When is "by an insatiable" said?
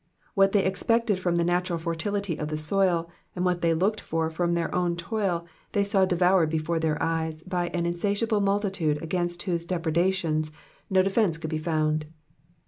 7.43-8.41